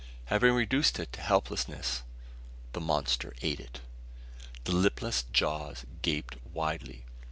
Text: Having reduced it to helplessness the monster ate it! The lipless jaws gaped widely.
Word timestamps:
Having 0.33 0.55
reduced 0.55 0.97
it 0.97 1.13
to 1.13 1.21
helplessness 1.21 2.01
the 2.73 2.81
monster 2.81 3.35
ate 3.43 3.59
it! 3.59 3.81
The 4.63 4.71
lipless 4.71 5.25
jaws 5.31 5.85
gaped 6.01 6.37
widely. 6.43 7.05